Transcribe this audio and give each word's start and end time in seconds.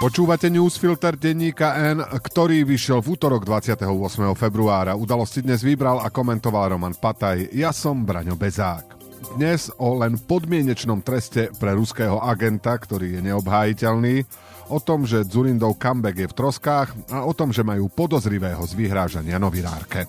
Počúvate 0.00 0.48
newsfilter 0.48 1.12
denníka 1.20 1.76
N, 1.76 2.00
ktorý 2.00 2.64
vyšiel 2.64 3.04
v 3.04 3.20
útorok 3.20 3.44
28. 3.44 3.84
februára. 4.32 4.96
Udalosti 4.96 5.44
dnes 5.44 5.60
vybral 5.60 6.00
a 6.00 6.08
komentoval 6.08 6.72
Roman 6.72 6.96
Pataj. 6.96 7.52
Ja 7.52 7.68
som 7.68 8.08
Braňo 8.08 8.32
Bezák. 8.32 8.96
Dnes 9.36 9.68
o 9.76 10.00
len 10.00 10.16
podmienečnom 10.16 11.04
treste 11.04 11.52
pre 11.60 11.76
ruského 11.76 12.16
agenta, 12.16 12.80
ktorý 12.80 13.20
je 13.20 13.28
neobhájiteľný, 13.28 14.24
o 14.72 14.80
tom, 14.80 15.04
že 15.04 15.20
Zurindov 15.20 15.76
comeback 15.76 16.16
je 16.24 16.32
v 16.32 16.36
troskách 16.48 16.88
a 17.12 17.28
o 17.28 17.36
tom, 17.36 17.52
že 17.52 17.60
majú 17.60 17.92
podozrivého 17.92 18.64
z 18.64 18.72
vyhrážania 18.72 19.36
novinárke. 19.36 20.08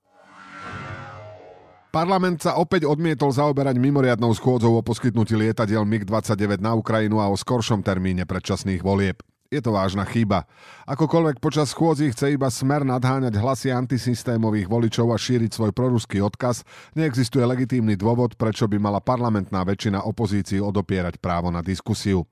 Parlament 1.91 2.39
sa 2.39 2.55
opäť 2.55 2.87
odmietol 2.87 3.35
zaoberať 3.35 3.75
mimoriadnou 3.75 4.31
schôdzou 4.31 4.79
o 4.79 4.81
poskytnutí 4.81 5.35
lietadiel 5.35 5.83
MiG-29 5.83 6.63
na 6.63 6.71
Ukrajinu 6.71 7.19
a 7.19 7.27
o 7.27 7.35
skoršom 7.35 7.83
termíne 7.83 8.23
predčasných 8.23 8.79
volieb. 8.79 9.19
Je 9.51 9.59
to 9.59 9.75
vážna 9.75 10.07
chyba. 10.07 10.47
Akokoľvek 10.87 11.43
počas 11.43 11.75
schôdzi 11.75 12.15
chce 12.15 12.39
iba 12.39 12.47
smer 12.47 12.87
nadháňať 12.87 13.35
hlasy 13.35 13.67
antisystémových 13.67 14.71
voličov 14.71 15.11
a 15.11 15.19
šíriť 15.19 15.51
svoj 15.51 15.75
proruský 15.75 16.23
odkaz, 16.23 16.63
neexistuje 16.95 17.43
legitímny 17.43 17.99
dôvod, 17.99 18.39
prečo 18.39 18.63
by 18.71 18.79
mala 18.79 19.03
parlamentná 19.03 19.67
väčšina 19.67 20.07
opozícii 20.07 20.63
odopierať 20.63 21.19
právo 21.19 21.51
na 21.51 21.59
diskusiu. 21.59 22.23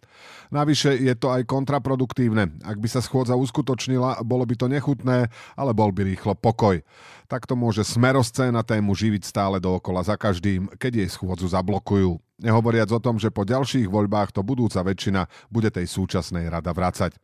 Navyše 0.48 0.96
je 0.96 1.12
to 1.20 1.36
aj 1.36 1.44
kontraproduktívne. 1.44 2.56
Ak 2.64 2.80
by 2.80 2.88
sa 2.88 3.04
schôdza 3.04 3.36
uskutočnila, 3.36 4.24
bolo 4.24 4.48
by 4.48 4.56
to 4.56 4.72
nechutné, 4.72 5.28
ale 5.60 5.72
bol 5.76 5.92
by 5.92 6.08
rýchlo 6.08 6.40
pokoj. 6.40 6.80
Takto 7.28 7.60
môže 7.60 7.84
smeroscéna 7.84 8.64
tému 8.64 8.96
živiť 8.96 9.28
stále 9.28 9.60
dookola 9.60 10.08
za 10.08 10.16
každým, 10.16 10.72
keď 10.80 11.04
jej 11.04 11.10
schôdzu 11.12 11.52
zablokujú. 11.52 12.29
Nehovoriac 12.40 12.90
o 12.96 13.04
tom, 13.04 13.20
že 13.20 13.32
po 13.32 13.44
ďalších 13.44 13.88
voľbách 13.92 14.32
to 14.36 14.42
budúca 14.42 14.80
väčšina 14.84 15.28
bude 15.52 15.70
tej 15.70 15.88
súčasnej 15.88 16.48
rada 16.48 16.72
vracať. 16.72 17.16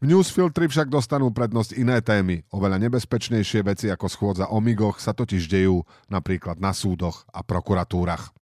V 0.00 0.04
newsfiltri 0.04 0.68
však 0.68 0.92
dostanú 0.92 1.32
prednosť 1.32 1.72
iné 1.80 2.04
témy. 2.04 2.44
Oveľa 2.52 2.76
nebezpečnejšie 2.88 3.64
veci 3.64 3.88
ako 3.88 4.06
schôdza 4.12 4.52
o 4.52 4.60
migoch 4.60 5.00
sa 5.00 5.16
totiž 5.16 5.48
dejú 5.48 5.84
napríklad 6.12 6.60
na 6.60 6.76
súdoch 6.76 7.24
a 7.32 7.40
prokuratúrach. 7.40 8.36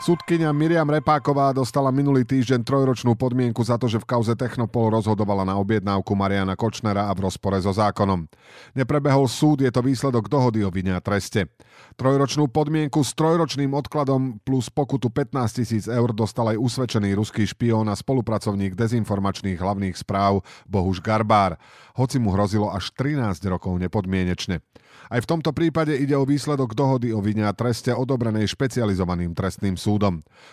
Sudkynia 0.00 0.48
Miriam 0.56 0.88
Repáková 0.88 1.52
dostala 1.52 1.92
minulý 1.92 2.24
týždeň 2.24 2.64
trojročnú 2.64 3.20
podmienku 3.20 3.60
za 3.60 3.76
to, 3.76 3.84
že 3.84 4.00
v 4.00 4.08
kauze 4.08 4.32
Technopol 4.32 4.88
rozhodovala 4.96 5.44
na 5.44 5.60
objednávku 5.60 6.16
Mariana 6.16 6.56
Kočnera 6.56 7.04
a 7.04 7.12
v 7.12 7.28
rozpore 7.28 7.60
so 7.60 7.68
zákonom. 7.68 8.24
Neprebehol 8.72 9.28
súd, 9.28 9.60
je 9.60 9.68
to 9.68 9.84
výsledok 9.84 10.32
dohody 10.32 10.64
o 10.64 10.72
vine 10.72 10.96
a 10.96 11.04
treste. 11.04 11.52
Trojročnú 12.00 12.48
podmienku 12.48 13.04
s 13.04 13.12
trojročným 13.12 13.76
odkladom 13.76 14.40
plus 14.40 14.72
pokutu 14.72 15.12
15 15.12 15.60
tisíc 15.60 15.84
eur 15.84 16.16
dostal 16.16 16.48
aj 16.48 16.56
usvedčený 16.56 17.12
ruský 17.20 17.44
špión 17.44 17.84
a 17.92 17.92
spolupracovník 17.92 18.72
dezinformačných 18.72 19.60
hlavných 19.60 20.00
správ 20.00 20.40
Bohuš 20.64 21.04
Garbár, 21.04 21.60
hoci 21.92 22.16
mu 22.16 22.32
hrozilo 22.32 22.72
až 22.72 22.88
13 22.96 23.36
rokov 23.52 23.76
nepodmienečne. 23.76 24.64
Aj 25.10 25.18
v 25.18 25.26
tomto 25.26 25.50
prípade 25.50 25.90
ide 25.98 26.14
o 26.14 26.22
výsledok 26.22 26.70
dohody 26.78 27.10
o 27.10 27.18
vine 27.18 27.42
a 27.42 27.50
treste 27.50 27.90
odobrenej 27.90 28.46
špecializovaným 28.46 29.34
trestným 29.34 29.74
súdom. 29.74 29.89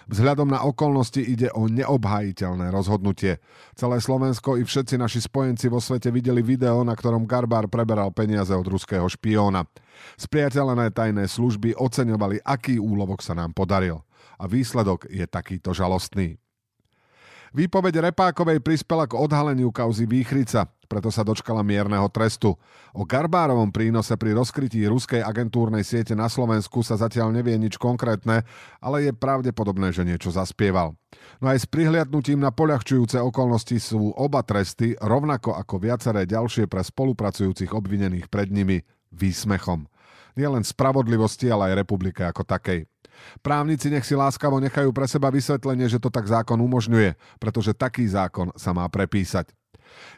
Vzhľadom 0.08 0.50
na 0.50 0.64
okolnosti 0.64 1.20
ide 1.20 1.52
o 1.52 1.68
neobhajiteľné 1.68 2.72
rozhodnutie. 2.72 3.44
Celé 3.76 3.98
Slovensko 4.00 4.56
i 4.58 4.64
všetci 4.64 4.96
naši 4.96 5.20
spojenci 5.22 5.68
vo 5.68 5.84
svete 5.84 6.10
videli 6.10 6.40
video, 6.40 6.82
na 6.88 6.96
ktorom 6.96 7.28
Garbár 7.28 7.68
preberal 7.68 8.10
peniaze 8.16 8.56
od 8.56 8.66
ruského 8.66 9.06
špióna. 9.06 9.68
Spriateľené 10.16 10.96
tajné 10.96 11.28
služby 11.28 11.76
oceňovali, 11.76 12.42
aký 12.42 12.80
úlovok 12.80 13.20
sa 13.20 13.36
nám 13.36 13.52
podaril. 13.52 14.02
A 14.40 14.48
výsledok 14.48 15.10
je 15.12 15.26
takýto 15.28 15.74
žalostný. 15.76 16.40
Výpoveď 17.56 18.12
Repákovej 18.12 18.60
prispela 18.60 19.08
k 19.08 19.18
odhaleniu 19.18 19.72
kauzy 19.72 20.06
Výchrica, 20.06 20.68
preto 20.88 21.12
sa 21.12 21.22
dočkala 21.22 21.62
mierneho 21.62 22.08
trestu. 22.08 22.56
O 22.96 23.04
Garbárovom 23.04 23.70
prínose 23.70 24.16
pri 24.16 24.34
rozkrytí 24.34 24.82
ruskej 24.88 25.22
agentúrnej 25.22 25.84
siete 25.84 26.16
na 26.16 26.32
Slovensku 26.32 26.82
sa 26.82 26.96
zatiaľ 26.96 27.36
nevie 27.36 27.60
nič 27.60 27.76
konkrétne, 27.76 28.48
ale 28.80 28.98
je 29.06 29.12
pravdepodobné, 29.12 29.92
že 29.92 30.08
niečo 30.08 30.32
zaspieval. 30.32 30.96
No 31.44 31.52
aj 31.52 31.64
s 31.64 31.68
prihliadnutím 31.68 32.42
na 32.42 32.50
poľahčujúce 32.50 33.20
okolnosti 33.22 33.78
sú 33.78 34.16
oba 34.16 34.42
tresty, 34.42 34.96
rovnako 34.98 35.54
ako 35.54 35.76
viaceré 35.78 36.24
ďalšie 36.26 36.66
pre 36.66 36.82
spolupracujúcich 36.82 37.76
obvinených 37.76 38.32
pred 38.32 38.50
nimi, 38.50 38.82
výsmechom. 39.12 39.86
Nie 40.38 40.48
len 40.54 40.62
spravodlivosti, 40.62 41.50
ale 41.50 41.74
aj 41.74 41.84
republike 41.84 42.22
ako 42.22 42.46
takej. 42.46 42.86
Právnici 43.42 43.90
nech 43.90 44.06
si 44.06 44.14
láskavo 44.14 44.62
nechajú 44.62 44.94
pre 44.94 45.10
seba 45.10 45.34
vysvetlenie, 45.34 45.90
že 45.90 45.98
to 45.98 46.14
tak 46.14 46.30
zákon 46.30 46.62
umožňuje, 46.62 47.18
pretože 47.42 47.74
taký 47.74 48.06
zákon 48.06 48.54
sa 48.54 48.78
má 48.78 48.86
prepísať. 48.86 49.57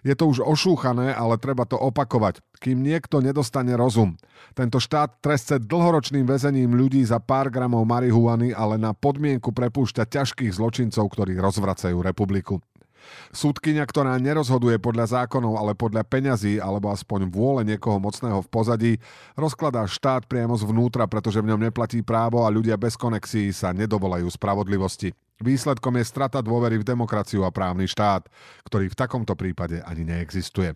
Je 0.01 0.15
to 0.15 0.31
už 0.31 0.43
ošúchané, 0.43 1.11
ale 1.11 1.35
treba 1.41 1.67
to 1.67 1.75
opakovať, 1.75 2.39
kým 2.63 2.79
niekto 2.79 3.19
nedostane 3.19 3.75
rozum. 3.75 4.15
Tento 4.55 4.79
štát 4.79 5.19
trestce 5.19 5.59
dlhoročným 5.59 6.23
väzením 6.23 6.73
ľudí 6.75 7.03
za 7.03 7.19
pár 7.19 7.51
gramov 7.51 7.83
marihuany, 7.83 8.55
ale 8.55 8.79
na 8.79 8.95
podmienku 8.95 9.51
prepúšťa 9.51 10.07
ťažkých 10.07 10.55
zločincov, 10.55 11.05
ktorí 11.11 11.35
rozvracajú 11.37 11.99
republiku. 11.99 12.63
Súdkynia, 13.29 13.85
ktorá 13.85 14.17
nerozhoduje 14.17 14.81
podľa 14.81 15.21
zákonov, 15.21 15.55
ale 15.59 15.77
podľa 15.77 16.03
peňazí 16.07 16.57
alebo 16.57 16.89
aspoň 16.89 17.29
vôle 17.29 17.61
niekoho 17.67 18.01
mocného 18.01 18.41
v 18.41 18.51
pozadí, 18.51 18.93
rozkladá 19.37 19.85
štát 19.85 20.25
priamo 20.25 20.57
zvnútra, 20.57 21.05
pretože 21.05 21.39
v 21.39 21.53
ňom 21.53 21.69
neplatí 21.69 22.01
právo 22.01 22.43
a 22.43 22.53
ľudia 22.53 22.75
bez 22.75 22.97
konexií 22.97 23.53
sa 23.53 23.69
nedovolajú 23.71 24.25
spravodlivosti. 24.27 25.13
Výsledkom 25.39 25.95
je 25.95 26.03
strata 26.03 26.43
dôvery 26.43 26.83
v 26.83 26.87
demokraciu 26.87 27.47
a 27.47 27.53
právny 27.53 27.87
štát, 27.87 28.27
ktorý 28.67 28.91
v 28.91 28.99
takomto 28.99 29.39
prípade 29.39 29.79
ani 29.87 30.03
neexistuje. 30.03 30.75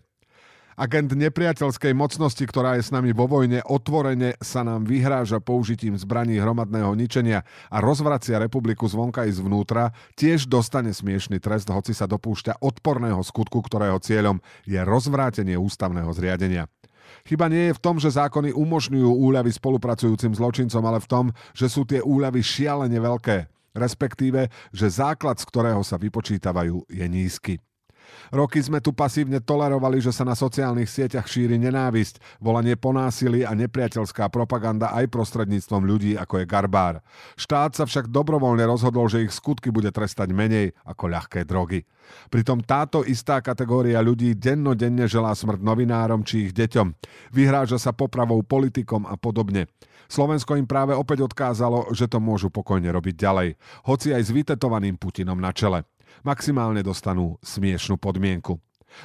Agent 0.74 1.14
nepriateľskej 1.14 1.94
mocnosti, 1.94 2.42
ktorá 2.42 2.74
je 2.74 2.82
s 2.82 2.90
nami 2.90 3.14
vo 3.14 3.30
vojne, 3.30 3.62
otvorene 3.62 4.34
sa 4.42 4.66
nám 4.66 4.90
vyhráža 4.90 5.38
použitím 5.38 5.94
zbraní 5.94 6.42
hromadného 6.42 6.90
ničenia 6.98 7.46
a 7.70 7.78
rozvracia 7.78 8.42
republiku 8.42 8.90
zvonka 8.90 9.22
i 9.22 9.30
zvnútra, 9.30 9.94
tiež 10.18 10.50
dostane 10.50 10.90
smiešný 10.90 11.38
trest, 11.38 11.70
hoci 11.70 11.94
sa 11.94 12.10
dopúšťa 12.10 12.58
odporného 12.58 13.22
skutku, 13.22 13.62
ktorého 13.62 14.02
cieľom 14.02 14.42
je 14.66 14.82
rozvrátenie 14.82 15.54
ústavného 15.54 16.10
zriadenia. 16.10 16.66
Chyba 17.22 17.46
nie 17.46 17.70
je 17.70 17.76
v 17.78 17.82
tom, 17.82 18.02
že 18.02 18.10
zákony 18.10 18.50
umožňujú 18.50 19.10
úľavy 19.14 19.54
spolupracujúcim 19.54 20.34
zločincom, 20.34 20.82
ale 20.82 20.98
v 20.98 21.06
tom, 21.06 21.24
že 21.54 21.70
sú 21.70 21.86
tie 21.86 22.02
úľavy 22.02 22.42
šialene 22.42 22.98
veľké, 22.98 23.46
respektíve, 23.78 24.50
že 24.74 24.86
základ, 24.90 25.38
z 25.38 25.46
ktorého 25.46 25.86
sa 25.86 26.02
vypočítavajú, 26.02 26.90
je 26.90 27.06
nízky. 27.06 27.54
Roky 28.34 28.58
sme 28.60 28.82
tu 28.82 28.90
pasívne 28.90 29.38
tolerovali, 29.38 30.02
že 30.02 30.10
sa 30.10 30.26
na 30.26 30.34
sociálnych 30.34 30.88
sieťach 30.90 31.28
šíri 31.28 31.56
nenávisť, 31.60 32.40
volanie 32.42 32.74
po 32.74 32.90
násilí 32.90 33.46
a 33.46 33.52
nepriateľská 33.54 34.28
propaganda 34.32 34.92
aj 34.96 35.10
prostredníctvom 35.12 35.82
ľudí, 35.84 36.12
ako 36.18 36.42
je 36.42 36.50
Garbár. 36.50 37.04
Štát 37.38 37.76
sa 37.78 37.84
však 37.86 38.10
dobrovoľne 38.10 38.64
rozhodol, 38.66 39.06
že 39.06 39.24
ich 39.24 39.32
skutky 39.32 39.70
bude 39.70 39.88
trestať 39.94 40.34
menej 40.34 40.74
ako 40.84 41.04
ľahké 41.08 41.46
drogy. 41.46 41.86
Pritom 42.28 42.60
táto 42.60 43.00
istá 43.06 43.40
kategória 43.40 44.04
ľudí 44.04 44.36
dennodenne 44.36 45.08
želá 45.08 45.32
smrť 45.32 45.60
novinárom 45.64 46.20
či 46.26 46.48
ich 46.48 46.52
deťom. 46.52 46.92
Vyhráža 47.32 47.80
sa 47.80 47.96
popravou 47.96 48.44
politikom 48.44 49.08
a 49.08 49.16
podobne. 49.16 49.70
Slovensko 50.04 50.60
im 50.60 50.68
práve 50.68 50.92
opäť 50.92 51.24
odkázalo, 51.24 51.88
že 51.96 52.04
to 52.04 52.20
môžu 52.20 52.52
pokojne 52.52 52.92
robiť 52.92 53.14
ďalej, 53.16 53.48
hoci 53.88 54.12
aj 54.12 54.22
s 54.28 54.30
vytetovaným 54.36 55.00
Putinom 55.00 55.40
na 55.40 55.48
čele 55.56 55.88
maximálne 56.24 56.80
dostanú 56.80 57.36
smiešnú 57.44 58.00
podmienku. 58.00 58.58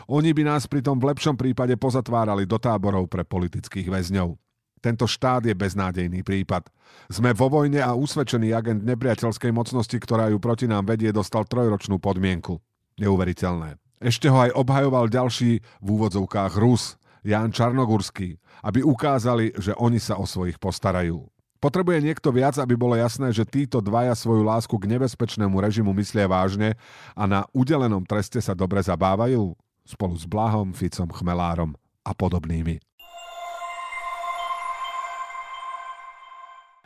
Oni 0.07 0.31
by 0.31 0.44
nás 0.45 0.66
pritom 0.66 0.98
v 0.98 1.13
lepšom 1.13 1.36
prípade 1.36 1.75
pozatvárali 1.75 2.48
do 2.48 2.57
táborov 2.57 3.10
pre 3.12 3.27
politických 3.27 3.89
väzňov. 3.89 4.38
Tento 4.80 5.04
štát 5.04 5.44
je 5.44 5.51
beznádejný 5.51 6.24
prípad. 6.24 6.71
Sme 7.12 7.36
vo 7.36 7.51
vojne 7.51 7.83
a 7.83 7.92
usvedčený 7.92 8.56
agent 8.56 8.81
nepriateľskej 8.88 9.51
mocnosti, 9.51 9.98
ktorá 10.00 10.31
ju 10.31 10.39
proti 10.39 10.71
nám 10.71 10.88
vedie, 10.88 11.12
dostal 11.12 11.44
trojročnú 11.44 12.00
podmienku. 12.00 12.63
Neuveriteľné. 12.95 13.75
Ešte 14.00 14.31
ho 14.31 14.39
aj 14.39 14.56
obhajoval 14.56 15.12
ďalší 15.12 15.60
v 15.60 15.88
úvodzovkách 15.88 16.56
Rus, 16.56 16.95
Jan 17.27 17.51
Čarnogurský, 17.51 18.39
aby 18.63 18.80
ukázali, 18.80 19.51
že 19.60 19.75
oni 19.75 20.00
sa 20.00 20.15
o 20.15 20.24
svojich 20.24 20.56
postarajú. 20.56 21.27
Potrebuje 21.59 22.00
niekto 22.00 22.31
viac, 22.31 22.56
aby 22.56 22.79
bolo 22.79 22.95
jasné, 22.95 23.35
že 23.35 23.44
títo 23.44 23.83
dvaja 23.83 24.15
svoju 24.15 24.47
lásku 24.47 24.71
k 24.79 24.95
nebezpečnému 24.95 25.59
režimu 25.59 25.91
myslia 26.00 26.23
vážne 26.23 26.79
a 27.11 27.27
na 27.27 27.44
udelenom 27.51 28.07
treste 28.07 28.39
sa 28.39 28.56
dobre 28.56 28.79
zabávajú? 28.79 29.59
Spolu 29.83 30.15
s 30.15 30.23
Blahom, 30.23 30.71
Ficom, 30.71 31.11
Chmelárom 31.11 31.75
a 32.07 32.15
podobnými. 32.15 32.79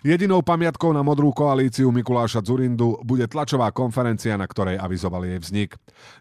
Jedinou 0.04 0.44
pamiatkou 0.44 0.92
na 0.92 1.00
modrú 1.00 1.32
koalíciu 1.32 1.88
Mikuláša 1.88 2.44
Zurindu 2.44 3.00
bude 3.08 3.24
tlačová 3.24 3.72
konferencia, 3.72 4.36
na 4.36 4.44
ktorej 4.44 4.76
avizovali 4.76 5.32
jej 5.32 5.40
vznik. 5.40 5.72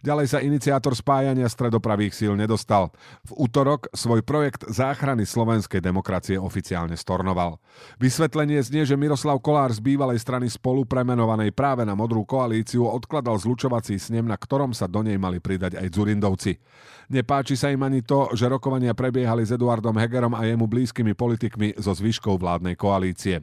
Ďalej 0.06 0.26
sa 0.31 0.38
iniciátor 0.38 0.94
spájania 0.94 1.50
stredopravých 1.50 2.14
síl 2.14 2.38
nedostal. 2.38 2.94
V 3.26 3.43
útorok 3.43 3.90
svoj 3.90 4.23
projekt 4.23 4.70
záchrany 4.70 5.26
slovenskej 5.26 5.82
demokracie 5.82 6.38
oficiálne 6.38 6.94
stornoval. 6.94 7.58
Vysvetlenie 7.99 8.62
znie, 8.62 8.87
že 8.87 8.94
Miroslav 8.94 9.43
Kolár 9.43 9.75
z 9.75 9.82
bývalej 9.82 10.23
strany 10.23 10.46
spolu 10.46 10.87
premenovanej 10.87 11.50
práve 11.50 11.82
na 11.82 11.99
modrú 11.99 12.23
koalíciu 12.23 12.87
odkladal 12.87 13.34
zlučovací 13.34 13.99
snem, 13.99 14.31
na 14.31 14.38
ktorom 14.38 14.70
sa 14.70 14.87
do 14.87 15.02
nej 15.02 15.19
mali 15.19 15.43
pridať 15.43 15.82
aj 15.82 15.90
Zurindovci. 15.90 16.55
Nepáči 17.11 17.58
sa 17.58 17.67
im 17.75 17.82
ani 17.82 18.06
to, 18.06 18.31
že 18.38 18.46
rokovania 18.46 18.94
prebiehali 18.94 19.43
s 19.43 19.50
Eduardom 19.50 19.99
Hegerom 19.99 20.38
a 20.38 20.46
jemu 20.46 20.70
blízkymi 20.70 21.19
politikmi 21.19 21.75
zo 21.82 21.90
zvyškou 21.90 22.38
vládnej 22.38 22.79
koalície. 22.79 23.43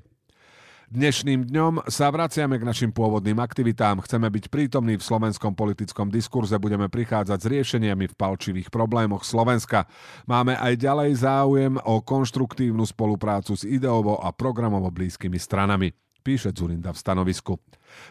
Dnešným 0.89 1.53
dňom 1.53 1.85
sa 1.85 2.09
vraciame 2.09 2.57
k 2.57 2.65
našim 2.65 2.89
pôvodným 2.89 3.37
aktivitám. 3.37 4.01
Chceme 4.01 4.25
byť 4.25 4.49
prítomní 4.49 4.97
v 4.97 5.05
slovenskom 5.05 5.53
politickom 5.53 6.09
diskurze, 6.09 6.57
budeme 6.57 6.89
prichádzať 6.89 7.37
s 7.37 7.45
riešeniami 7.45 8.09
v 8.09 8.17
palčivých 8.17 8.73
problémoch 8.73 9.21
Slovenska. 9.21 9.85
Máme 10.25 10.57
aj 10.57 10.81
ďalej 10.81 11.21
záujem 11.21 11.77
o 11.77 12.01
konštruktívnu 12.01 12.89
spoluprácu 12.89 13.53
s 13.53 13.69
ideovo 13.69 14.17
a 14.17 14.33
programovo 14.33 14.89
blízkymi 14.89 15.37
stranami 15.37 15.93
píše 16.25 16.49
Zurinda 16.57 16.89
v 16.89 16.97
stanovisku. 16.97 17.61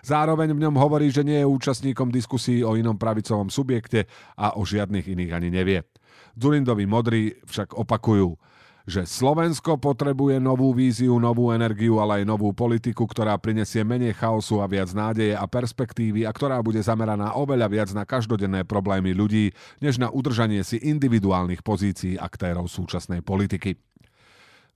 Zároveň 0.07 0.55
v 0.55 0.63
ňom 0.63 0.79
hovorí, 0.79 1.11
že 1.11 1.27
nie 1.27 1.43
je 1.43 1.51
účastníkom 1.51 2.15
diskusí 2.15 2.63
o 2.63 2.79
inom 2.79 2.95
pravicovom 2.95 3.51
subjekte 3.51 4.07
a 4.39 4.55
o 4.55 4.63
žiadnych 4.63 5.19
iných 5.19 5.35
ani 5.35 5.51
nevie. 5.51 5.83
Zurindovi 6.39 6.87
modrí 6.87 7.43
však 7.43 7.75
opakujú, 7.75 8.39
že 8.89 9.05
Slovensko 9.05 9.77
potrebuje 9.77 10.41
novú 10.41 10.73
víziu, 10.73 11.21
novú 11.21 11.53
energiu, 11.53 12.01
ale 12.01 12.25
aj 12.25 12.25
novú 12.25 12.57
politiku, 12.57 13.05
ktorá 13.05 13.37
prinesie 13.37 13.85
menej 13.85 14.17
chaosu 14.17 14.65
a 14.65 14.67
viac 14.67 14.89
nádeje 14.97 15.37
a 15.37 15.45
perspektívy 15.45 16.25
a 16.25 16.33
ktorá 16.33 16.57
bude 16.65 16.81
zameraná 16.81 17.37
oveľa 17.37 17.69
viac 17.69 17.89
na 17.93 18.09
každodenné 18.09 18.65
problémy 18.65 19.13
ľudí, 19.13 19.53
než 19.85 20.01
na 20.01 20.09
udržanie 20.09 20.65
si 20.65 20.81
individuálnych 20.81 21.61
pozícií 21.61 22.17
aktérov 22.17 22.65
súčasnej 22.73 23.21
politiky. 23.21 23.77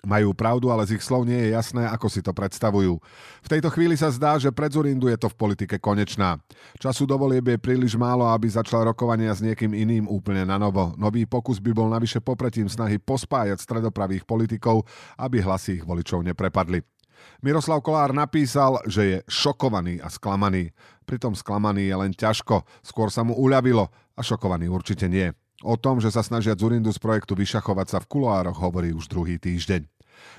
Majú 0.03 0.35
pravdu, 0.35 0.67
ale 0.67 0.83
z 0.83 0.99
ich 0.99 1.05
slov 1.07 1.23
nie 1.23 1.39
je 1.39 1.55
jasné, 1.55 1.87
ako 1.87 2.11
si 2.11 2.27
to 2.27 2.35
predstavujú. 2.35 2.99
V 3.39 3.49
tejto 3.51 3.71
chvíli 3.71 3.95
sa 3.95 4.11
zdá, 4.11 4.35
že 4.35 4.51
pred 4.51 4.75
Zurindu 4.75 5.07
je 5.07 5.15
to 5.15 5.31
v 5.31 5.39
politike 5.39 5.79
konečná. 5.79 6.43
Času 6.83 7.07
do 7.07 7.15
volieb 7.15 7.47
je 7.47 7.55
príliš 7.55 7.95
málo, 7.95 8.27
aby 8.27 8.51
začal 8.51 8.83
rokovania 8.83 9.31
s 9.31 9.39
niekým 9.39 9.71
iným 9.71 10.11
úplne 10.11 10.43
na 10.43 10.59
novo. 10.59 10.91
Nový 10.99 11.23
pokus 11.23 11.63
by 11.63 11.71
bol 11.71 11.87
navyše 11.87 12.19
popretím 12.19 12.67
snahy 12.67 12.99
pospájať 12.99 13.63
stredopravých 13.63 14.27
politikov, 14.27 14.91
aby 15.23 15.39
hlasy 15.39 15.79
ich 15.79 15.87
voličov 15.87 16.27
neprepadli. 16.27 16.83
Miroslav 17.39 17.79
Kolár 17.87 18.11
napísal, 18.11 18.83
že 18.91 19.03
je 19.07 19.19
šokovaný 19.31 20.03
a 20.03 20.11
sklamaný. 20.11 20.75
Pritom 21.07 21.39
sklamaný 21.39 21.87
je 21.87 21.95
len 21.95 22.11
ťažko, 22.11 22.67
skôr 22.83 23.07
sa 23.15 23.23
mu 23.23 23.39
uľavilo 23.39 23.87
a 24.19 24.21
šokovaný 24.27 24.67
určite 24.67 25.07
nie. 25.07 25.31
O 25.63 25.79
tom, 25.79 26.03
že 26.03 26.11
sa 26.11 26.27
snažia 26.27 26.59
Zurindu 26.59 26.91
z 26.91 26.99
projektu 26.99 27.39
vyšachovať 27.39 27.87
sa 27.87 27.99
v 28.03 28.11
kuloároch, 28.11 28.59
hovorí 28.59 28.91
už 28.91 29.07
druhý 29.07 29.39
týždeň. 29.39 29.87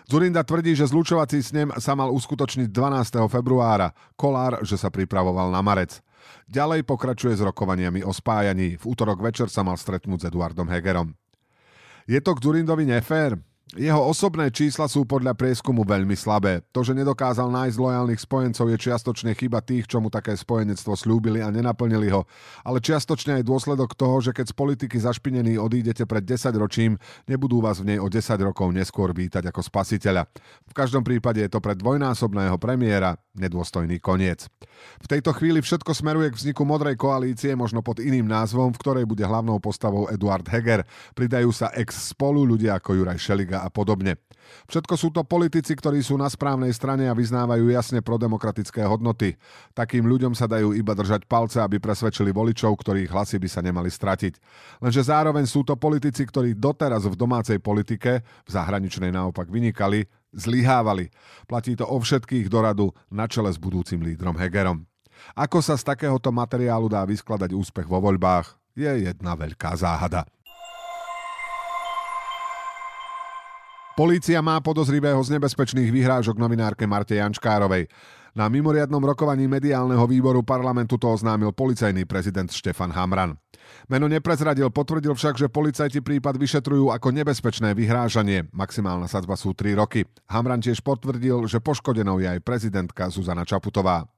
Zurinda 0.09 0.43
tvrdí, 0.43 0.75
že 0.75 0.89
zlučovací 0.89 1.39
snem 1.39 1.71
sa 1.79 1.95
mal 1.95 2.11
uskutočniť 2.11 2.67
12. 2.69 3.23
februára, 3.31 3.95
Kolár, 4.19 4.59
že 4.67 4.75
sa 4.75 4.91
pripravoval 4.91 5.47
na 5.47 5.63
marec. 5.63 6.03
Ďalej 6.47 6.83
pokračuje 6.83 7.35
s 7.35 7.43
rokovaniami 7.43 8.03
o 8.03 8.11
spájaní. 8.11 8.75
V 8.79 8.83
útorok 8.83 9.23
večer 9.23 9.47
sa 9.47 9.63
mal 9.63 9.79
stretnúť 9.79 10.19
s 10.23 10.27
Eduardom 10.27 10.67
Hegerom. 10.67 11.15
Je 12.03 12.19
to 12.19 12.35
k 12.35 12.43
Zurindovi 12.43 12.83
nefér? 12.83 13.39
Jeho 13.73 14.05
osobné 14.05 14.51
čísla 14.51 14.85
sú 14.85 15.07
podľa 15.07 15.33
prieskumu 15.33 15.81
veľmi 15.87 16.13
slabé. 16.13 16.61
To, 16.75 16.85
že 16.85 16.93
nedokázal 16.93 17.47
nájsť 17.49 17.79
lojálnych 17.79 18.21
spojencov, 18.21 18.69
je 18.69 18.77
čiastočne 18.77 19.31
chyba 19.33 19.63
tých, 19.63 19.89
čo 19.89 19.97
mu 19.97 20.13
také 20.13 20.35
spojenectvo 20.37 20.93
slúbili 20.93 21.41
a 21.41 21.49
nenaplnili 21.49 22.11
ho. 22.13 22.27
Ale 22.61 22.83
čiastočne 22.83 23.41
aj 23.41 23.47
dôsledok 23.47 23.97
toho, 23.97 24.21
že 24.21 24.29
keď 24.29 24.51
z 24.51 24.55
politiky 24.59 24.97
zašpinení 25.01 25.57
odídete 25.57 26.05
pred 26.05 26.21
10 26.21 26.53
ročím, 26.59 27.01
nebudú 27.25 27.65
vás 27.65 27.81
v 27.81 27.95
nej 27.95 27.99
o 28.03 28.11
10 28.11 28.21
rokov 28.45 28.69
neskôr 28.69 29.09
vítať 29.15 29.49
ako 29.49 29.65
spasiteľa. 29.65 30.29
V 30.69 30.73
každom 30.77 31.01
prípade 31.01 31.41
je 31.41 31.49
to 31.49 31.57
pre 31.57 31.73
dvojnásobného 31.73 32.59
premiéra 32.61 33.17
nedôstojný 33.33 33.97
koniec. 33.97 34.45
V 35.01 35.07
tejto 35.09 35.33
chvíli 35.33 35.65
všetko 35.65 35.97
smeruje 35.97 36.29
k 36.29 36.37
vzniku 36.37 36.61
modrej 36.61 36.93
koalície, 36.99 37.57
možno 37.57 37.81
pod 37.81 37.97
iným 37.97 38.29
názvom, 38.29 38.69
v 38.69 38.81
ktorej 38.85 39.05
bude 39.09 39.25
hlavnou 39.25 39.57
postavou 39.57 40.05
Eduard 40.13 40.45
Heger. 40.45 40.85
Pridajú 41.17 41.49
sa 41.49 41.73
ex 41.73 42.13
spolu 42.13 42.45
ľudia 42.45 42.77
ako 42.77 43.01
Juraj 43.01 43.17
Šeliga 43.17 43.52
a 43.57 43.69
podobne. 43.69 44.17
Všetko 44.67 44.93
sú 44.99 45.09
to 45.13 45.23
politici, 45.23 45.73
ktorí 45.73 46.03
sú 46.03 46.19
na 46.19 46.27
správnej 46.27 46.71
strane 46.75 47.07
a 47.07 47.17
vyznávajú 47.17 47.69
jasne 47.71 47.99
prodemokratické 48.03 48.83
hodnoty. 48.83 49.39
Takým 49.71 50.03
ľuďom 50.05 50.33
sa 50.35 50.49
dajú 50.49 50.75
iba 50.75 50.93
držať 50.93 51.25
palce, 51.25 51.61
aby 51.61 51.79
presvedčili 51.79 52.33
voličov, 52.35 52.75
ktorých 52.75 53.11
hlasy 53.11 53.37
by 53.39 53.49
sa 53.49 53.61
nemali 53.63 53.89
stratiť. 53.89 54.33
Lenže 54.83 55.01
zároveň 55.07 55.45
sú 55.47 55.63
to 55.63 55.79
politici, 55.79 56.27
ktorí 56.27 56.57
doteraz 56.57 57.07
v 57.07 57.15
domácej 57.15 57.57
politike, 57.63 58.21
v 58.21 58.49
zahraničnej 58.49 59.13
naopak 59.13 59.47
vynikali, 59.47 60.05
zlyhávali. 60.33 61.13
Platí 61.45 61.77
to 61.77 61.85
o 61.87 61.97
všetkých 62.01 62.49
doradu 62.49 62.91
na 63.13 63.29
čele 63.29 63.53
s 63.53 63.61
budúcim 63.61 64.01
lídrom 64.01 64.35
Hegerom. 64.35 64.83
Ako 65.37 65.63
sa 65.63 65.79
z 65.79 65.87
takéhoto 65.87 66.33
materiálu 66.35 66.91
dá 66.91 67.07
vyskladať 67.07 67.55
úspech 67.55 67.87
vo 67.87 68.03
voľbách, 68.03 68.59
je 68.73 68.89
jedna 68.89 69.37
veľká 69.37 69.77
záhada. 69.77 70.25
Polícia 73.93 74.41
má 74.41 74.57
podozrivého 74.57 75.21
z 75.21 75.37
nebezpečných 75.37 75.93
vyhrážok 75.93 76.41
novinárke 76.41 76.89
Marte 76.89 77.13
Jančkárovej. 77.13 77.85
Na 78.33 78.49
mimoriadnom 78.49 78.97
rokovaní 78.97 79.45
mediálneho 79.45 80.01
výboru 80.09 80.41
parlamentu 80.41 80.97
to 80.97 81.13
oznámil 81.13 81.53
policajný 81.53 82.01
prezident 82.09 82.49
Štefan 82.49 82.89
Hamran. 82.89 83.37
Meno 83.85 84.09
neprezradil, 84.09 84.73
potvrdil 84.73 85.13
však, 85.13 85.37
že 85.37 85.45
policajti 85.45 86.01
prípad 86.01 86.41
vyšetrujú 86.41 86.89
ako 86.89 87.13
nebezpečné 87.13 87.77
vyhrážanie. 87.77 88.49
Maximálna 88.49 89.05
sadzba 89.05 89.37
sú 89.37 89.53
3 89.53 89.77
roky. 89.77 90.09
Hamran 90.25 90.65
tiež 90.65 90.81
potvrdil, 90.81 91.45
že 91.45 91.61
poškodenou 91.61 92.17
je 92.17 92.33
aj 92.33 92.41
prezidentka 92.41 93.13
Zuzana 93.13 93.45
Čaputová. 93.45 94.09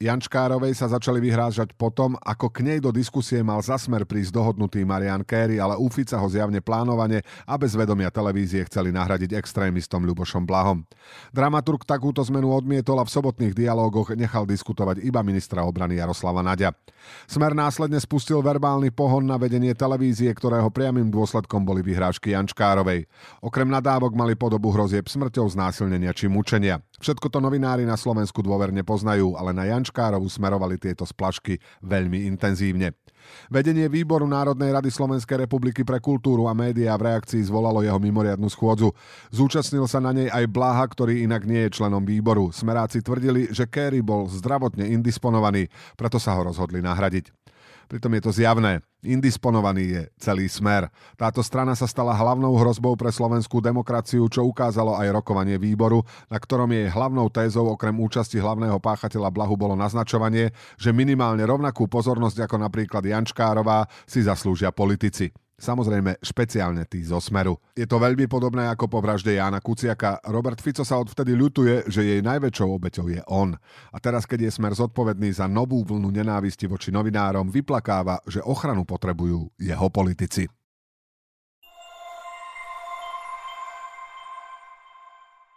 Jančkárovej 0.00 0.72
sa 0.72 0.88
začali 0.88 1.20
vyhrážať 1.20 1.76
potom, 1.76 2.16
ako 2.24 2.48
k 2.48 2.64
nej 2.64 2.78
do 2.80 2.88
diskusie 2.88 3.44
mal 3.44 3.60
zasmer 3.60 4.08
prísť 4.08 4.32
dohodnutý 4.32 4.80
Marian 4.82 5.24
Kerry, 5.24 5.60
ale 5.60 5.76
u 5.76 5.86
Fica 5.92 6.16
ho 6.16 6.28
zjavne 6.28 6.64
plánovane 6.64 7.20
a 7.44 7.54
bez 7.60 7.76
vedomia 7.76 8.08
televízie 8.08 8.64
chceli 8.68 8.90
nahradiť 8.90 9.36
extrémistom 9.36 10.02
Ľubošom 10.08 10.48
Blahom. 10.48 10.88
Dramaturg 11.30 11.84
takúto 11.84 12.24
zmenu 12.26 12.52
odmietol 12.54 12.98
a 13.00 13.04
v 13.04 13.12
sobotných 13.12 13.52
dialógoch 13.52 14.16
nechal 14.16 14.48
diskutovať 14.48 15.04
iba 15.04 15.20
ministra 15.20 15.62
obrany 15.64 16.00
Jaroslava 16.00 16.40
Nadia. 16.40 16.72
Smer 17.28 17.56
následne 17.56 18.00
spustil 18.00 18.40
verbálny 18.44 18.92
pohon 18.92 19.24
na 19.24 19.40
vedenie 19.40 19.72
televízie, 19.72 20.28
ktorého 20.32 20.68
priamým 20.68 21.08
dôsledkom 21.08 21.64
boli 21.64 21.80
vyhrážky 21.80 22.36
Jančkárovej. 22.36 23.08
Okrem 23.40 23.68
nadávok 23.68 24.12
mali 24.12 24.36
podobu 24.36 24.72
hrozieb 24.72 25.08
smrťou, 25.08 25.48
znásilnenia 25.48 26.12
či 26.12 26.28
mučenia. 26.28 26.80
Všetko 27.00 27.32
to 27.32 27.40
novinári 27.40 27.88
na 27.88 27.96
Slovensku 27.96 28.44
dôverne 28.44 28.84
poznajú, 28.84 29.32
ale 29.40 29.56
na 29.56 29.64
Jančkárovu 29.64 30.28
smerovali 30.28 30.76
tieto 30.76 31.08
splašky 31.08 31.56
veľmi 31.80 32.28
intenzívne. 32.28 32.92
Vedenie 33.48 33.88
Výboru 33.88 34.28
Národnej 34.28 34.72
rady 34.72 34.92
Slovenskej 34.92 35.48
republiky 35.48 35.80
pre 35.80 35.96
kultúru 36.00 36.44
a 36.48 36.56
médiá 36.56 36.96
v 37.00 37.12
reakcii 37.12 37.40
zvolalo 37.48 37.80
jeho 37.80 37.96
mimoriadnu 37.96 38.48
schôdzu. 38.52 38.92
Zúčastnil 39.32 39.84
sa 39.88 40.00
na 40.00 40.12
nej 40.12 40.28
aj 40.28 40.44
Blaha, 40.52 40.84
ktorý 40.84 41.24
inak 41.24 41.48
nie 41.48 41.68
je 41.68 41.80
členom 41.80 42.04
výboru. 42.04 42.52
Smeráci 42.52 43.00
tvrdili, 43.00 43.48
že 43.48 43.68
Kerry 43.68 44.04
bol 44.04 44.28
zdravotne 44.28 44.84
indisponovaný, 44.88 45.72
preto 45.96 46.20
sa 46.20 46.36
ho 46.36 46.48
rozhodli 46.48 46.84
nahradiť. 46.84 47.32
Pritom 47.90 48.12
je 48.16 48.22
to 48.22 48.32
zjavné. 48.32 48.80
Indisponovaný 49.00 49.84
je 49.90 50.02
celý 50.20 50.46
smer. 50.46 50.92
Táto 51.16 51.40
strana 51.40 51.72
sa 51.72 51.88
stala 51.88 52.12
hlavnou 52.12 52.52
hrozbou 52.54 52.94
pre 52.94 53.08
slovenskú 53.08 53.58
demokraciu, 53.64 54.28
čo 54.28 54.44
ukázalo 54.44 54.94
aj 55.00 55.10
rokovanie 55.10 55.56
výboru, 55.56 56.04
na 56.28 56.36
ktorom 56.36 56.68
jej 56.68 56.86
hlavnou 56.92 57.32
tézou 57.32 57.72
okrem 57.72 57.96
účasti 57.96 58.36
hlavného 58.36 58.76
páchateľa 58.76 59.32
Blahu 59.32 59.56
bolo 59.56 59.72
naznačovanie, 59.74 60.52
že 60.76 60.92
minimálne 60.92 61.42
rovnakú 61.48 61.88
pozornosť 61.88 62.44
ako 62.44 62.56
napríklad 62.60 63.02
Jančkárová 63.02 63.88
si 64.04 64.20
zaslúžia 64.20 64.68
politici. 64.68 65.32
Samozrejme, 65.60 66.24
špeciálne 66.24 66.88
tí 66.88 67.04
zo 67.04 67.20
Smeru. 67.20 67.60
Je 67.76 67.84
to 67.84 68.00
veľmi 68.00 68.24
podobné 68.24 68.64
ako 68.72 68.88
po 68.88 69.04
vražde 69.04 69.36
Jána 69.36 69.60
Kuciaka. 69.60 70.24
Robert 70.32 70.56
Fico 70.64 70.88
sa 70.88 70.96
odvtedy 70.96 71.36
ľutuje, 71.36 71.84
že 71.84 72.00
jej 72.00 72.24
najväčšou 72.24 72.68
obeťou 72.80 73.12
je 73.12 73.20
on. 73.28 73.52
A 73.92 73.96
teraz, 74.00 74.24
keď 74.24 74.48
je 74.48 74.56
Smer 74.56 74.72
zodpovedný 74.72 75.28
za 75.36 75.44
novú 75.44 75.84
vlnu 75.84 76.08
nenávisti 76.08 76.64
voči 76.64 76.88
novinárom, 76.88 77.52
vyplakáva, 77.52 78.24
že 78.24 78.40
ochranu 78.40 78.88
potrebujú 78.88 79.52
jeho 79.60 79.88
politici. 79.92 80.48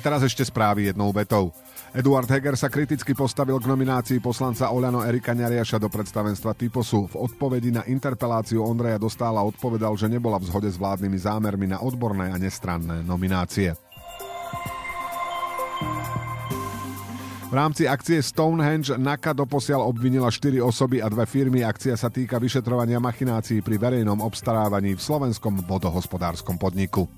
Teraz 0.00 0.24
ešte 0.24 0.40
správy 0.46 0.88
jednou 0.88 1.12
vetou. 1.12 1.52
Eduard 1.92 2.24
Heger 2.24 2.56
sa 2.56 2.72
kriticky 2.72 3.12
postavil 3.12 3.60
k 3.60 3.68
nominácii 3.68 4.16
poslanca 4.16 4.72
Oľano 4.72 5.04
Erika 5.04 5.36
Ňariaša 5.36 5.76
do 5.76 5.92
predstavenstva 5.92 6.56
Typosu. 6.56 7.04
V 7.12 7.28
odpovedi 7.28 7.68
na 7.68 7.84
interpeláciu 7.84 8.64
Ondreja 8.64 8.96
Dostála 8.96 9.44
odpovedal, 9.44 9.92
že 10.00 10.08
nebola 10.08 10.40
v 10.40 10.48
zhode 10.48 10.72
s 10.72 10.80
vládnymi 10.80 11.18
zámermi 11.20 11.66
na 11.68 11.84
odborné 11.84 12.32
a 12.32 12.40
nestranné 12.40 13.04
nominácie. 13.04 13.76
V 17.52 17.60
rámci 17.60 17.84
akcie 17.84 18.16
Stonehenge 18.24 18.96
NAKA 18.96 19.36
doposiaľ 19.36 19.84
obvinila 19.84 20.32
4 20.32 20.56
osoby 20.64 21.04
a 21.04 21.12
dve 21.12 21.28
firmy. 21.28 21.60
Akcia 21.60 22.00
sa 22.00 22.08
týka 22.08 22.40
vyšetrovania 22.40 22.96
machinácií 22.96 23.60
pri 23.60 23.76
verejnom 23.76 24.24
obstarávaní 24.24 24.96
v 24.96 25.04
slovenskom 25.04 25.60
vodohospodárskom 25.68 26.56
podniku. 26.56 27.12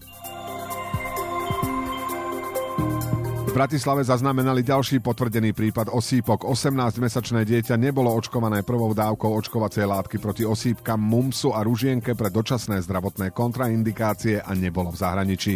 Bratislave 3.54 4.02
zaznamenali 4.02 4.66
ďalší 4.66 4.98
potvrdený 4.98 5.54
prípad 5.54 5.94
osýpok. 5.94 6.42
18-mesačné 6.42 7.46
dieťa 7.46 7.78
nebolo 7.78 8.10
očkované 8.10 8.66
prvou 8.66 8.90
dávkou 8.90 9.30
očkovacej 9.30 9.86
látky 9.86 10.18
proti 10.18 10.42
osýpkam, 10.42 10.98
mumsu 10.98 11.54
a 11.54 11.62
ružienke 11.62 12.18
pre 12.18 12.34
dočasné 12.34 12.82
zdravotné 12.82 13.30
kontraindikácie 13.30 14.42
a 14.42 14.50
nebolo 14.58 14.90
v 14.90 14.98
zahraničí. 14.98 15.54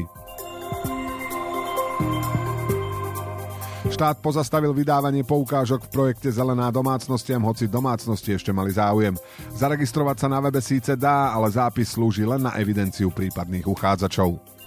Štát 3.91 4.23
pozastavil 4.23 4.71
vydávanie 4.71 5.27
poukážok 5.27 5.91
v 5.91 5.93
projekte 5.99 6.31
Zelená 6.31 6.71
domácnostiam, 6.71 7.43
hoci 7.43 7.67
domácnosti 7.67 8.31
ešte 8.31 8.55
mali 8.55 8.71
záujem. 8.71 9.19
Zaregistrovať 9.59 10.23
sa 10.23 10.29
na 10.31 10.39
webe 10.39 10.63
síce 10.63 10.95
dá, 10.95 11.35
ale 11.35 11.51
zápis 11.51 11.99
slúži 11.99 12.23
len 12.23 12.47
na 12.47 12.55
evidenciu 12.63 13.11
prípadných 13.11 13.67
uchádzačov. 13.67 14.58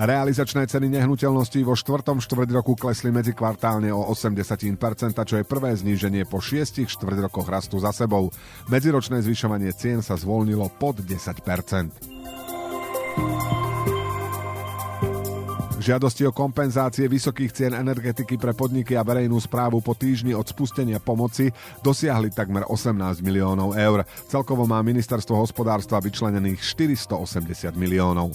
Realizačné 0.00 0.64
ceny 0.64 0.88
nehnuteľností 0.96 1.60
vo 1.60 1.76
štvrtom 1.76 2.24
štvrť 2.24 2.48
roku 2.56 2.72
klesli 2.72 3.12
medzi 3.12 3.36
kvartálne 3.36 3.92
o 3.92 4.08
80%, 4.08 4.80
čo 5.12 5.36
je 5.36 5.44
prvé 5.44 5.76
zníženie 5.76 6.24
po 6.24 6.40
šiestich 6.40 6.88
štvrť 6.88 7.28
rokoch 7.28 7.44
rastu 7.44 7.76
za 7.76 7.92
sebou. 7.92 8.32
Medziročné 8.72 9.20
zvyšovanie 9.20 9.68
cien 9.76 10.00
sa 10.00 10.16
zvolnilo 10.16 10.72
pod 10.80 11.04
10%. 11.04 12.16
Žiadosti 15.80 16.28
o 16.28 16.32
kompenzácie 16.32 17.04
vysokých 17.04 17.52
cien 17.52 17.72
energetiky 17.76 18.40
pre 18.40 18.56
podniky 18.56 18.96
a 18.96 19.04
verejnú 19.04 19.36
správu 19.36 19.84
po 19.84 19.92
týždni 19.92 20.32
od 20.32 20.48
spustenia 20.48 20.96
pomoci 20.96 21.52
dosiahli 21.84 22.32
takmer 22.32 22.64
18 22.68 23.20
miliónov 23.20 23.76
eur. 23.76 24.08
Celkovo 24.28 24.64
má 24.64 24.80
ministerstvo 24.80 25.36
hospodárstva 25.36 26.00
vyčlenených 26.00 26.64
480 26.64 27.76
miliónov. 27.76 28.32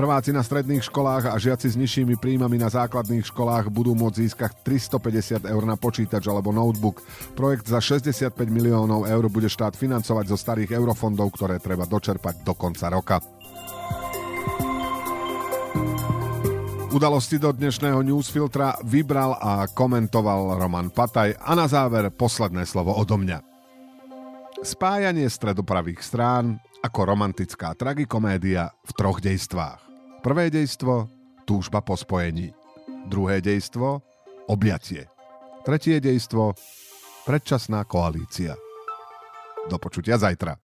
Prváci 0.00 0.32
na 0.32 0.40
stredných 0.40 0.88
školách 0.88 1.28
a 1.28 1.36
žiaci 1.36 1.68
s 1.68 1.76
nižšími 1.76 2.16
príjmami 2.16 2.56
na 2.56 2.72
základných 2.72 3.20
školách 3.20 3.68
budú 3.68 3.92
môcť 3.92 4.16
získať 4.16 4.56
350 4.64 5.44
eur 5.44 5.62
na 5.68 5.76
počítač 5.76 6.24
alebo 6.24 6.56
notebook. 6.56 7.04
Projekt 7.36 7.68
za 7.68 7.84
65 7.84 8.32
miliónov 8.48 9.04
eur 9.04 9.28
bude 9.28 9.52
štát 9.52 9.76
financovať 9.76 10.24
zo 10.32 10.40
starých 10.40 10.72
eurofondov, 10.72 11.36
ktoré 11.36 11.60
treba 11.60 11.84
dočerpať 11.84 12.40
do 12.40 12.56
konca 12.56 12.88
roka. 12.88 13.20
Udalosti 16.96 17.36
do 17.36 17.52
dnešného 17.52 18.00
newsfiltra 18.00 18.80
vybral 18.80 19.36
a 19.36 19.68
komentoval 19.68 20.56
Roman 20.56 20.88
Pataj 20.88 21.36
a 21.36 21.52
na 21.52 21.68
záver 21.68 22.08
posledné 22.08 22.64
slovo 22.64 22.96
odo 22.96 23.20
mňa. 23.20 23.44
Spájanie 24.64 25.28
stredopravých 25.28 26.00
strán 26.00 26.56
ako 26.80 27.00
romantická 27.04 27.76
tragikomédia 27.76 28.72
v 28.80 28.90
troch 28.96 29.20
dejstvách. 29.20 29.89
Prvé 30.20 30.52
dejstvo 30.52 31.08
túžba 31.48 31.80
po 31.80 31.96
spojení. 31.96 32.52
Druhé 33.08 33.40
dejstvo 33.40 34.04
objatie. 34.52 35.08
Tretie 35.64 35.96
dejstvo 35.96 36.52
predčasná 37.24 37.88
koalícia. 37.88 38.52
Do 39.72 39.80
počutia 39.80 40.20
zajtra. 40.20 40.60